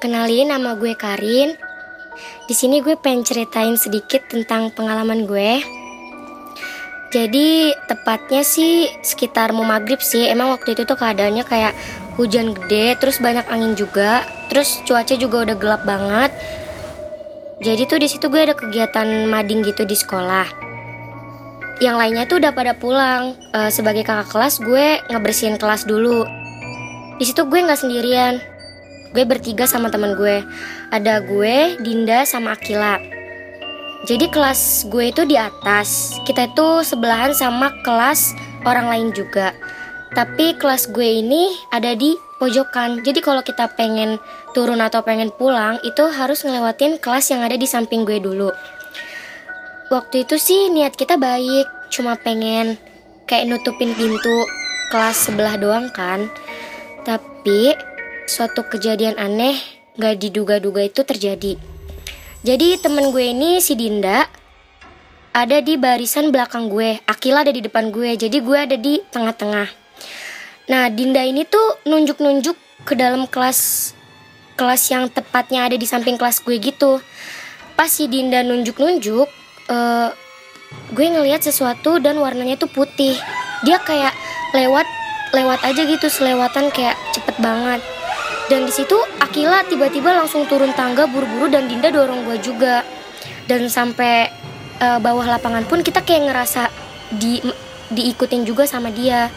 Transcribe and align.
Kenalin 0.00 0.48
nama 0.48 0.80
gue 0.80 0.96
Karin. 0.96 1.52
Di 2.48 2.56
sini 2.56 2.80
gue 2.80 2.96
pengen 2.96 3.20
ceritain 3.20 3.76
sedikit 3.76 4.24
tentang 4.32 4.72
pengalaman 4.72 5.28
gue. 5.28 5.60
Jadi 7.12 7.76
tepatnya 7.84 8.40
sih 8.40 8.88
sekitar 9.04 9.52
mau 9.52 9.60
maghrib 9.60 10.00
sih. 10.00 10.24
Emang 10.24 10.56
waktu 10.56 10.72
itu 10.72 10.88
tuh 10.88 10.96
keadaannya 10.96 11.44
kayak 11.44 11.76
hujan 12.16 12.56
gede, 12.56 12.96
terus 12.96 13.20
banyak 13.20 13.44
angin 13.52 13.76
juga, 13.76 14.24
terus 14.48 14.80
cuaca 14.88 15.12
juga 15.20 15.44
udah 15.44 15.56
gelap 15.60 15.82
banget. 15.84 16.32
Jadi 17.60 17.82
tuh 17.84 18.00
di 18.00 18.08
situ 18.08 18.32
gue 18.32 18.40
ada 18.40 18.56
kegiatan 18.56 19.28
mading 19.28 19.68
gitu 19.68 19.84
di 19.84 20.00
sekolah. 20.00 20.48
Yang 21.84 21.96
lainnya 22.00 22.24
tuh 22.24 22.40
udah 22.40 22.56
pada 22.56 22.72
pulang. 22.72 23.36
Eh, 23.52 23.68
sebagai 23.68 24.00
kakak 24.00 24.32
kelas 24.32 24.64
gue 24.64 24.96
ngebersihin 25.12 25.60
kelas 25.60 25.84
dulu. 25.84 26.24
Di 27.20 27.24
situ 27.28 27.44
gue 27.44 27.60
nggak 27.60 27.84
sendirian. 27.84 28.40
Gue 29.10 29.26
bertiga 29.26 29.66
sama 29.66 29.90
teman 29.90 30.14
gue. 30.14 30.42
Ada 30.94 31.26
gue, 31.26 31.82
Dinda, 31.82 32.22
sama 32.22 32.54
Akila. 32.54 33.02
Jadi 34.06 34.32
kelas 34.32 34.88
gue 34.88 35.12
itu 35.12 35.26
di 35.26 35.36
atas. 35.36 36.16
Kita 36.24 36.48
itu 36.48 36.86
sebelahan 36.86 37.34
sama 37.36 37.74
kelas 37.82 38.32
orang 38.64 38.88
lain 38.88 39.08
juga. 39.12 39.52
Tapi 40.14 40.56
kelas 40.56 40.90
gue 40.90 41.20
ini 41.20 41.52
ada 41.74 41.92
di 41.92 42.16
pojokan. 42.40 43.04
Jadi 43.04 43.20
kalau 43.20 43.44
kita 43.44 43.68
pengen 43.76 44.16
turun 44.56 44.80
atau 44.80 45.04
pengen 45.04 45.28
pulang 45.36 45.76
itu 45.84 46.08
harus 46.08 46.42
ngelewatin 46.42 46.96
kelas 46.98 47.28
yang 47.30 47.44
ada 47.44 47.54
di 47.54 47.68
samping 47.68 48.08
gue 48.08 48.18
dulu. 48.18 48.50
Waktu 49.90 50.22
itu 50.22 50.38
sih 50.38 50.70
niat 50.70 50.94
kita 50.94 51.18
baik, 51.18 51.66
cuma 51.90 52.14
pengen 52.14 52.78
kayak 53.26 53.50
nutupin 53.50 53.92
pintu 53.92 54.46
kelas 54.90 55.28
sebelah 55.28 55.60
doang 55.60 55.92
kan. 55.92 56.30
Tapi 57.04 57.74
suatu 58.30 58.62
kejadian 58.62 59.18
aneh 59.18 59.58
gak 59.98 60.22
diduga-duga 60.22 60.86
itu 60.86 61.02
terjadi. 61.02 61.58
Jadi 62.46 62.78
temen 62.78 63.10
gue 63.10 63.34
ini 63.34 63.58
si 63.58 63.74
Dinda 63.74 64.24
ada 65.34 65.58
di 65.58 65.74
barisan 65.74 66.30
belakang 66.30 66.70
gue, 66.70 67.02
Akila 67.10 67.42
ada 67.42 67.50
di 67.50 67.60
depan 67.60 67.90
gue, 67.90 68.14
jadi 68.14 68.38
gue 68.38 68.58
ada 68.58 68.76
di 68.78 69.02
tengah-tengah. 69.10 69.68
Nah 70.70 70.86
Dinda 70.94 71.26
ini 71.26 71.42
tuh 71.42 71.82
nunjuk-nunjuk 71.84 72.54
ke 72.86 72.94
dalam 72.94 73.26
kelas 73.26 73.92
kelas 74.54 74.82
yang 74.88 75.10
tepatnya 75.10 75.66
ada 75.66 75.76
di 75.76 75.84
samping 75.84 76.14
kelas 76.14 76.40
gue 76.46 76.56
gitu. 76.62 77.02
Pas 77.74 77.90
si 77.90 78.06
Dinda 78.06 78.46
nunjuk-nunjuk, 78.46 79.28
uh, 79.68 80.08
gue 80.94 81.06
ngelihat 81.10 81.42
sesuatu 81.42 81.98
dan 81.98 82.16
warnanya 82.22 82.56
tuh 82.56 82.70
putih. 82.70 83.18
Dia 83.66 83.82
kayak 83.82 84.14
lewat 84.56 84.86
lewat 85.30 85.60
aja 85.62 85.82
gitu 85.86 86.06
selewatan 86.08 86.72
kayak 86.72 86.96
cepet 87.12 87.36
banget. 87.38 87.82
Dan 88.50 88.66
di 88.66 88.74
situ 88.74 88.98
Akila 89.22 89.62
tiba-tiba 89.62 90.10
langsung 90.10 90.42
turun 90.50 90.74
tangga 90.74 91.06
buru-buru 91.06 91.46
dan 91.46 91.70
Dinda 91.70 91.94
dorong 91.94 92.26
gue 92.26 92.42
juga. 92.42 92.82
Dan 93.46 93.70
sampai 93.70 94.26
uh, 94.82 94.98
bawah 94.98 95.22
lapangan 95.22 95.62
pun 95.70 95.86
kita 95.86 96.02
kayak 96.02 96.26
ngerasa 96.26 96.66
di 97.14 97.38
diikutin 97.94 98.42
juga 98.42 98.66
sama 98.66 98.90
dia. 98.90 99.30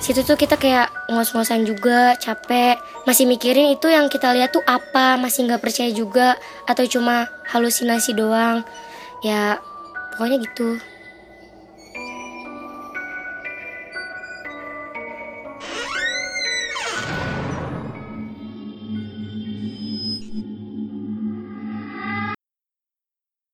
Situ 0.00 0.24
tuh 0.24 0.40
kita 0.40 0.56
kayak 0.56 1.08
ngos-ngosan 1.12 1.64
juga, 1.68 2.16
capek, 2.16 2.80
masih 3.04 3.28
mikirin 3.28 3.72
itu 3.72 3.88
yang 3.88 4.08
kita 4.12 4.32
lihat 4.32 4.52
tuh 4.52 4.64
apa, 4.64 5.16
masih 5.16 5.48
nggak 5.48 5.60
percaya 5.60 5.88
juga 5.92 6.36
atau 6.68 6.84
cuma 6.88 7.28
halusinasi 7.48 8.12
doang. 8.12 8.64
Ya, 9.24 9.60
pokoknya 10.16 10.44
gitu. 10.44 10.80